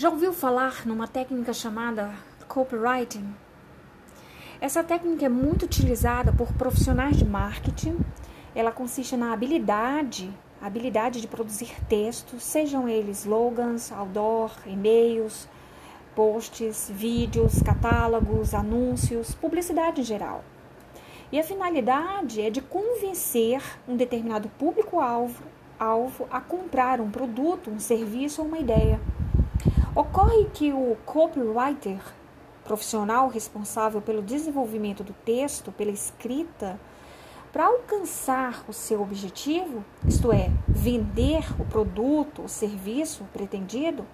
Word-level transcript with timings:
Já 0.00 0.08
ouviu 0.08 0.32
falar 0.32 0.86
numa 0.86 1.06
técnica 1.06 1.52
chamada 1.52 2.10
copywriting? 2.48 3.34
Essa 4.58 4.82
técnica 4.82 5.26
é 5.26 5.28
muito 5.28 5.66
utilizada 5.66 6.32
por 6.32 6.54
profissionais 6.54 7.18
de 7.18 7.24
marketing. 7.26 7.98
Ela 8.54 8.72
consiste 8.72 9.14
na 9.14 9.30
habilidade, 9.30 10.32
habilidade 10.58 11.20
de 11.20 11.28
produzir 11.28 11.76
textos, 11.86 12.42
sejam 12.42 12.88
eles 12.88 13.26
slogans, 13.26 13.92
outdoor, 13.92 14.52
e-mails, 14.64 15.46
posts, 16.16 16.90
vídeos, 16.90 17.60
catálogos, 17.62 18.54
anúncios, 18.54 19.34
publicidade 19.34 20.00
em 20.00 20.04
geral. 20.04 20.42
E 21.30 21.38
a 21.38 21.44
finalidade 21.44 22.40
é 22.40 22.48
de 22.48 22.62
convencer 22.62 23.60
um 23.86 23.98
determinado 23.98 24.48
público-alvo 24.58 25.44
alvo 25.80 26.28
a 26.30 26.40
comprar 26.40 27.00
um 27.00 27.10
produto, 27.10 27.70
um 27.70 27.80
serviço 27.80 28.42
ou 28.42 28.48
uma 28.48 28.58
ideia. 28.58 29.00
Ocorre 29.94 30.44
que 30.54 30.72
o 30.72 30.96
copywriter, 31.04 32.00
profissional 32.62 33.26
responsável 33.26 34.00
pelo 34.00 34.22
desenvolvimento 34.22 35.02
do 35.02 35.12
texto, 35.12 35.72
pela 35.72 35.90
escrita, 35.90 36.78
para 37.52 37.66
alcançar 37.66 38.64
o 38.68 38.72
seu 38.72 39.02
objetivo, 39.02 39.84
isto 40.06 40.32
é, 40.32 40.48
vender 40.68 41.44
o 41.60 41.64
produto, 41.64 42.42
o 42.42 42.48
serviço 42.48 43.24
pretendido, 43.32 44.06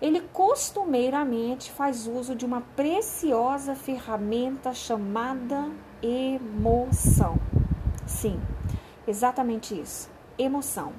ele 0.00 0.20
costumeiramente 0.32 1.72
faz 1.72 2.06
uso 2.06 2.36
de 2.36 2.46
uma 2.46 2.60
preciosa 2.76 3.74
ferramenta 3.74 4.72
chamada 4.72 5.68
emoção. 6.00 7.40
Sim, 8.06 8.40
exatamente 9.08 9.78
isso, 9.78 10.08
emoção. 10.38 10.92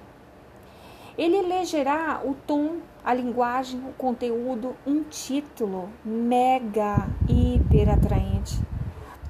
Ele 1.18 1.38
elegerá 1.38 2.22
o 2.24 2.34
tom, 2.34 2.78
a 3.04 3.14
linguagem, 3.14 3.80
o 3.88 3.94
conteúdo, 3.94 4.76
um 4.86 5.04
título 5.04 5.90
mega, 6.04 7.08
hiper 7.30 7.90
atraente. 7.90 8.60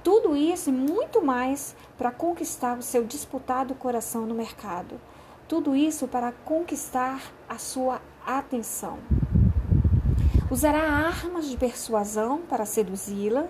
Tudo 0.03 0.35
isso 0.35 0.69
e 0.69 0.73
muito 0.73 1.23
mais 1.23 1.75
para 1.97 2.11
conquistar 2.11 2.77
o 2.77 2.81
seu 2.81 3.03
disputado 3.03 3.75
coração 3.75 4.25
no 4.25 4.35
mercado. 4.35 4.99
Tudo 5.47 5.75
isso 5.75 6.07
para 6.07 6.31
conquistar 6.31 7.31
a 7.47 7.57
sua 7.57 8.01
atenção. 8.25 8.97
Usará 10.49 10.81
armas 10.81 11.47
de 11.47 11.57
persuasão 11.57 12.41
para 12.41 12.65
seduzi-la 12.65 13.47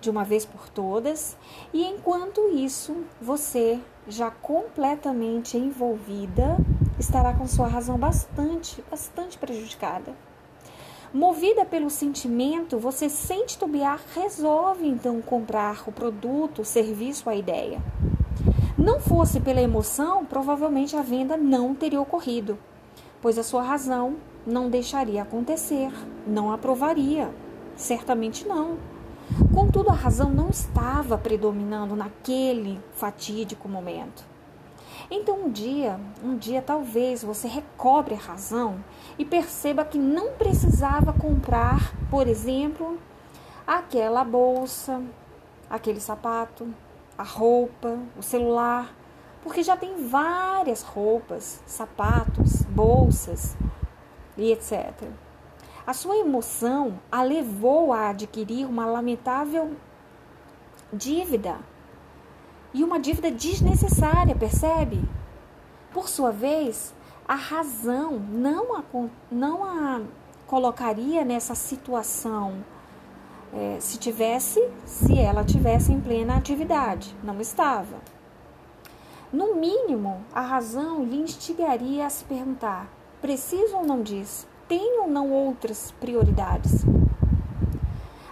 de 0.00 0.10
uma 0.10 0.24
vez 0.24 0.44
por 0.44 0.68
todas, 0.68 1.34
e 1.72 1.82
enquanto 1.82 2.50
isso, 2.50 2.94
você, 3.18 3.80
já 4.06 4.30
completamente 4.30 5.56
envolvida, 5.56 6.58
estará 6.98 7.32
com 7.34 7.46
sua 7.46 7.66
razão 7.66 7.98
bastante, 7.98 8.82
bastante 8.90 9.38
prejudicada. 9.38 10.12
Movida 11.12 11.64
pelo 11.64 11.88
sentimento, 11.90 12.78
você 12.78 13.08
sem 13.08 13.46
titubear 13.46 14.00
resolve 14.14 14.86
então 14.86 15.22
comprar 15.22 15.84
o 15.86 15.92
produto, 15.92 16.62
o 16.62 16.64
serviço, 16.64 17.30
a 17.30 17.36
ideia. 17.36 17.80
Não 18.76 18.98
fosse 18.98 19.38
pela 19.38 19.62
emoção, 19.62 20.24
provavelmente 20.24 20.96
a 20.96 21.02
venda 21.02 21.36
não 21.36 21.74
teria 21.74 22.00
ocorrido, 22.00 22.58
pois 23.22 23.38
a 23.38 23.44
sua 23.44 23.62
razão 23.62 24.16
não 24.44 24.68
deixaria 24.68 25.22
acontecer, 25.22 25.92
não 26.26 26.52
aprovaria. 26.52 27.30
Certamente 27.76 28.46
não. 28.46 28.76
Contudo, 29.54 29.90
a 29.90 29.94
razão 29.94 30.30
não 30.30 30.50
estava 30.50 31.16
predominando 31.16 31.96
naquele 31.96 32.80
fatídico 32.92 33.68
momento. 33.68 34.33
Então 35.10 35.44
um 35.44 35.50
dia, 35.50 36.00
um 36.22 36.36
dia 36.36 36.62
talvez 36.62 37.22
você 37.22 37.46
recobre 37.46 38.14
a 38.14 38.18
razão 38.18 38.82
e 39.18 39.24
perceba 39.24 39.84
que 39.84 39.98
não 39.98 40.32
precisava 40.32 41.12
comprar, 41.12 41.92
por 42.10 42.26
exemplo, 42.26 42.98
aquela 43.66 44.24
bolsa, 44.24 45.02
aquele 45.68 46.00
sapato, 46.00 46.66
a 47.16 47.22
roupa, 47.22 47.98
o 48.16 48.22
celular, 48.22 48.94
porque 49.42 49.62
já 49.62 49.76
tem 49.76 50.08
várias 50.08 50.82
roupas, 50.82 51.62
sapatos, 51.66 52.62
bolsas 52.62 53.56
e 54.36 54.50
etc. 54.50 54.92
A 55.86 55.92
sua 55.92 56.16
emoção 56.16 56.98
a 57.12 57.22
levou 57.22 57.92
a 57.92 58.08
adquirir 58.08 58.64
uma 58.66 58.86
lamentável 58.86 59.72
dívida. 60.90 61.58
E 62.74 62.84
uma 62.84 62.98
dívida 62.98 63.30
desnecessária, 63.30 64.34
percebe? 64.34 65.00
Por 65.92 66.08
sua 66.08 66.30
vez, 66.30 66.92
a 67.26 67.36
razão 67.36 68.18
não 68.18 68.76
a, 68.76 68.82
não 69.30 69.64
a 69.64 70.02
colocaria 70.46 71.24
nessa 71.24 71.54
situação 71.54 72.64
é, 73.54 73.78
se 73.80 73.96
tivesse, 73.96 74.60
se 74.84 75.18
ela 75.18 75.44
tivesse 75.44 75.92
em 75.92 76.00
plena 76.00 76.36
atividade. 76.36 77.16
Não 77.22 77.40
estava. 77.40 77.96
No 79.32 79.54
mínimo, 79.54 80.22
a 80.34 80.42
razão 80.42 81.02
lhe 81.04 81.16
instigaria 81.16 82.04
a 82.04 82.10
se 82.10 82.24
perguntar: 82.24 82.88
preciso 83.22 83.76
ou 83.76 83.86
não 83.86 84.02
disso? 84.02 84.46
tem 84.68 85.00
ou 85.00 85.08
não 85.08 85.30
outras 85.30 85.92
prioridades? 86.00 86.84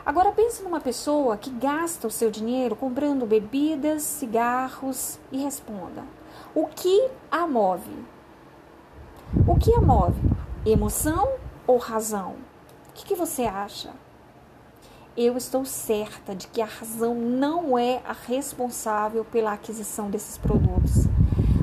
Agora 0.05 0.33
pense 0.33 0.65
numa 0.65 0.81
pessoa 0.81 1.37
que 1.37 1.49
gasta 1.49 2.09
o 2.09 2.11
seu 2.11 2.29
dinheiro 2.29 2.75
comprando 2.75 3.25
bebidas, 3.25 4.03
cigarros 4.03 5.19
e 5.31 5.39
responda: 5.39 6.03
o 6.53 6.67
que 6.67 7.09
a 7.31 7.47
move? 7.47 7.95
O 9.47 9.57
que 9.57 9.73
a 9.73 9.81
move? 9.81 10.21
Emoção 10.67 11.35
ou 11.69 11.79
razão? 11.79 12.35
O 12.89 12.93
que, 12.95 13.07
que 13.07 13.15
você 13.15 13.45
acha? 13.45 13.91
Eu 15.17 15.37
estou 15.37 15.65
certa 15.65 16.35
de 16.35 16.49
que 16.49 16.61
a 16.61 16.67
razão 16.67 17.15
não 17.15 17.79
é 17.79 18.03
a 18.05 18.13
responsável 18.13 19.25
pela 19.25 19.53
aquisição 19.53 20.11
desses 20.11 20.37
produtos. 20.37 21.07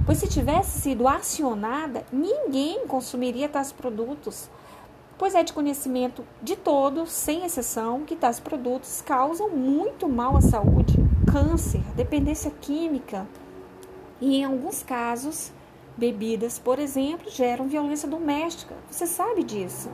Pois 0.05 0.17
se 0.17 0.27
tivesse 0.27 0.79
sido 0.79 1.07
acionada, 1.07 2.05
ninguém 2.11 2.87
consumiria 2.87 3.49
tais 3.49 3.71
produtos 3.71 4.49
pois 5.19 5.35
é 5.35 5.43
de 5.43 5.51
conhecimento 5.51 6.25
de 6.41 6.55
todos, 6.55 7.11
sem 7.11 7.45
exceção, 7.45 8.05
que 8.05 8.15
tais 8.15 8.39
produtos 8.39 9.01
causam 9.01 9.49
muito 9.49 10.07
mal 10.07 10.37
à 10.37 10.41
saúde, 10.41 10.95
câncer, 11.29 11.81
dependência 11.93 12.49
química 12.61 13.27
e, 14.21 14.37
em 14.37 14.45
alguns 14.45 14.81
casos, 14.81 15.51
bebidas, 15.97 16.57
por 16.57 16.79
exemplo, 16.79 17.29
geram 17.29 17.67
violência 17.67 18.07
doméstica. 18.07 18.73
Você 18.89 19.05
sabe 19.05 19.43
disso. 19.43 19.91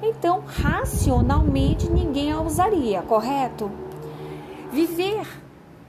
Então, 0.00 0.44
racionalmente, 0.46 1.90
ninguém 1.90 2.30
a 2.30 2.40
usaria, 2.40 3.02
correto? 3.02 3.68
Viver 4.70 5.26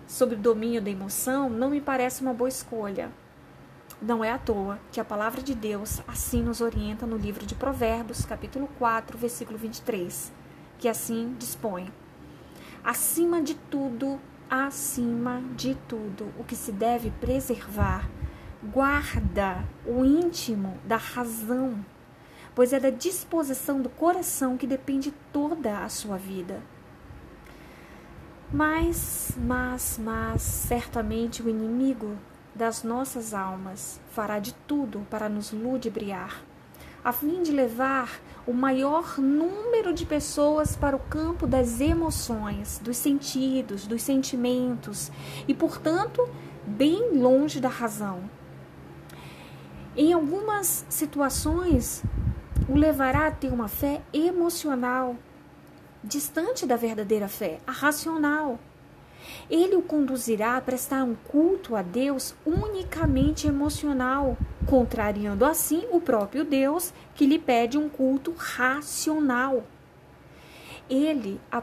sob 0.08 0.34
o 0.34 0.38
domínio 0.38 0.82
da 0.82 0.90
emoção 0.90 1.52
não 1.52 1.70
me 1.70 1.80
parece 1.80 2.24
uma 2.24 2.34
boa 2.34 2.50
escolha. 2.50 3.12
Não 4.02 4.24
é 4.24 4.32
à 4.32 4.38
toa 4.38 4.80
que 4.94 5.02
a 5.02 5.04
palavra 5.04 5.42
de 5.42 5.54
Deus 5.54 6.02
assim 6.08 6.42
nos 6.42 6.62
orienta 6.62 7.06
no 7.06 7.18
livro 7.18 7.46
de 7.46 7.54
Provérbios, 7.54 8.24
capítulo 8.24 8.70
4, 8.80 9.18
versículo 9.18 9.58
23, 9.58 10.32
que 10.78 10.88
assim 10.88 11.36
dispõe: 11.38 11.92
Acima 12.82 13.42
de 13.42 13.56
tudo, 13.56 14.18
acima 14.50 15.44
de 15.54 15.76
tudo, 15.86 16.32
o 16.40 16.46
que 16.46 16.56
se 16.56 16.72
deve 16.72 17.12
preservar, 17.20 18.10
guarda 18.64 19.66
o 19.86 20.06
íntimo 20.06 20.80
da 20.86 20.96
razão, 20.96 21.84
pois 22.56 22.72
é 22.72 22.80
da 22.80 22.90
disposição 22.90 23.82
do 23.82 23.90
coração 23.90 24.56
que 24.56 24.66
depende 24.66 25.14
toda 25.34 25.84
a 25.84 25.90
sua 25.90 26.18
vida. 26.18 26.62
Mas, 28.50 29.34
mas, 29.38 30.00
mas, 30.02 30.42
certamente 30.42 31.44
o 31.44 31.50
inimigo 31.50 32.18
das 32.60 32.84
nossas 32.84 33.34
almas 33.34 34.02
fará 34.12 34.38
de 34.38 34.54
tudo 34.68 35.08
para 35.10 35.30
nos 35.30 35.54
ludibriar, 35.54 36.44
a 37.02 37.14
fim 37.14 37.42
de 37.42 37.54
levar 37.54 38.20
o 38.46 38.52
maior 38.52 39.18
número 39.18 39.94
de 39.94 40.06
pessoas 40.06 40.76
para 40.76 40.94
o 40.94 41.00
campo 41.00 41.48
das 41.48 41.80
emoções, 41.80 42.78
dos 42.84 42.98
sentidos, 42.98 43.88
dos 43.88 44.02
sentimentos 44.02 45.10
e, 45.48 45.54
portanto, 45.54 46.28
bem 46.68 47.18
longe 47.18 47.62
da 47.62 47.70
razão. 47.70 48.30
Em 49.96 50.12
algumas 50.12 50.86
situações, 50.90 52.04
o 52.68 52.76
levará 52.76 53.28
a 53.28 53.32
ter 53.32 53.54
uma 53.54 53.70
fé 53.70 54.02
emocional, 54.12 55.16
distante 56.04 56.66
da 56.66 56.76
verdadeira 56.76 57.30
fé, 57.30 57.62
a 57.66 57.72
racional. 57.72 58.60
Ele 59.50 59.76
o 59.76 59.82
conduzirá 59.82 60.58
a 60.58 60.62
prestar 60.62 61.04
um 61.04 61.16
culto 61.16 61.76
a 61.76 61.82
Deus 61.82 62.36
unicamente 62.46 63.48
emocional, 63.48 64.38
contrariando 64.66 65.44
assim 65.46 65.84
o 65.92 66.00
próprio 66.00 66.44
Deus 66.44 66.94
que 67.16 67.26
lhe 67.26 67.40
pede 67.40 67.78
um 67.78 67.90
culto 67.90 68.34
racional. 68.38 69.64
Ele 70.90 71.40
a 71.52 71.62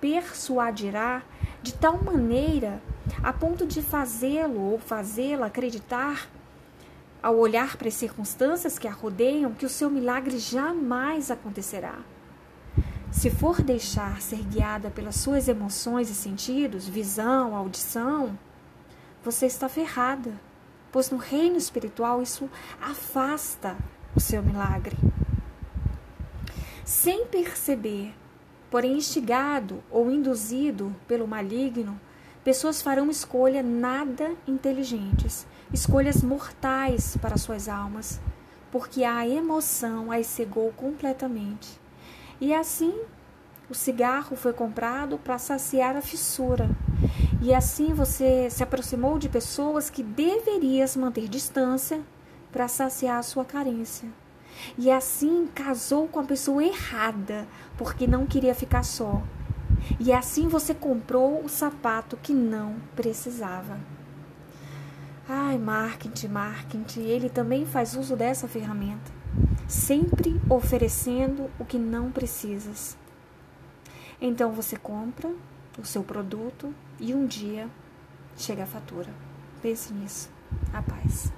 persuadirá 0.00 1.22
de 1.62 1.74
tal 1.74 2.02
maneira 2.02 2.82
a 3.22 3.32
ponto 3.32 3.66
de 3.66 3.82
fazê-lo 3.82 4.60
ou 4.60 4.78
fazê-la 4.78 5.46
acreditar 5.46 6.28
ao 7.22 7.36
olhar 7.36 7.76
para 7.76 7.88
as 7.88 7.94
circunstâncias 7.94 8.78
que 8.78 8.88
a 8.88 8.92
rodeiam, 8.92 9.52
que 9.52 9.66
o 9.66 9.70
seu 9.70 9.90
milagre 9.90 10.38
jamais 10.38 11.30
acontecerá. 11.30 11.98
Se 13.20 13.28
for 13.28 13.60
deixar 13.60 14.22
ser 14.22 14.42
guiada 14.44 14.90
pelas 14.90 15.16
suas 15.16 15.46
emoções 15.46 16.08
e 16.08 16.14
sentidos, 16.14 16.88
visão, 16.88 17.54
audição, 17.54 18.38
você 19.22 19.44
está 19.44 19.68
ferrada, 19.68 20.32
pois 20.90 21.10
no 21.10 21.18
reino 21.18 21.58
espiritual 21.58 22.22
isso 22.22 22.48
afasta 22.80 23.76
o 24.16 24.20
seu 24.20 24.42
milagre. 24.42 24.96
Sem 26.82 27.26
perceber, 27.26 28.14
porém 28.70 28.96
instigado 28.96 29.84
ou 29.90 30.10
induzido 30.10 30.96
pelo 31.06 31.28
maligno, 31.28 32.00
pessoas 32.42 32.80
farão 32.80 33.10
escolhas 33.10 33.66
nada 33.66 34.34
inteligentes, 34.48 35.46
escolhas 35.70 36.22
mortais 36.22 37.18
para 37.18 37.36
suas 37.36 37.68
almas, 37.68 38.18
porque 38.72 39.04
a 39.04 39.28
emoção 39.28 40.10
as 40.10 40.26
cegou 40.26 40.72
completamente. 40.72 41.79
E 42.40 42.54
assim, 42.54 42.94
o 43.68 43.74
cigarro 43.74 44.34
foi 44.36 44.52
comprado 44.52 45.18
para 45.18 45.38
saciar 45.38 45.96
a 45.96 46.00
fissura. 46.00 46.70
E 47.42 47.54
assim 47.54 47.92
você 47.92 48.48
se 48.50 48.62
aproximou 48.62 49.18
de 49.18 49.28
pessoas 49.28 49.90
que 49.90 50.02
deverias 50.02 50.96
manter 50.96 51.28
distância 51.28 52.00
para 52.50 52.66
saciar 52.68 53.18
a 53.18 53.22
sua 53.22 53.44
carência. 53.44 54.08
E 54.76 54.90
assim 54.90 55.46
casou 55.54 56.08
com 56.08 56.18
a 56.18 56.24
pessoa 56.24 56.64
errada, 56.64 57.46
porque 57.78 58.06
não 58.06 58.26
queria 58.26 58.54
ficar 58.54 58.82
só. 58.82 59.22
E 59.98 60.12
assim 60.12 60.48
você 60.48 60.74
comprou 60.74 61.44
o 61.44 61.48
sapato 61.48 62.16
que 62.16 62.34
não 62.34 62.76
precisava. 62.94 63.78
Ai, 65.28 65.58
marketing, 65.58 66.28
marketing, 66.28 67.02
ele 67.02 67.30
também 67.30 67.64
faz 67.64 67.94
uso 67.94 68.16
dessa 68.16 68.48
ferramenta, 68.48 69.12
sempre 69.70 70.40
oferecendo 70.50 71.48
o 71.58 71.64
que 71.64 71.78
não 71.78 72.10
precisas. 72.10 72.98
Então 74.20 74.52
você 74.52 74.76
compra 74.76 75.32
o 75.78 75.84
seu 75.84 76.02
produto 76.02 76.74
e 76.98 77.14
um 77.14 77.26
dia 77.26 77.68
chega 78.36 78.64
a 78.64 78.66
fatura. 78.66 79.10
Pense 79.62 79.92
nisso. 79.92 80.28
A 80.72 80.82
paz. 80.82 81.32